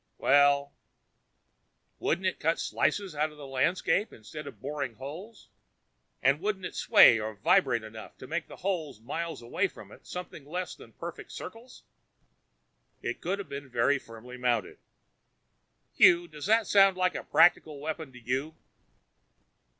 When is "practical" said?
17.23-17.79